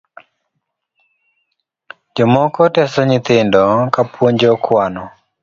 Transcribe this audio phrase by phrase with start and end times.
[2.15, 3.63] Jomoko teso nyithindo
[3.93, 5.03] kapuonjo kwano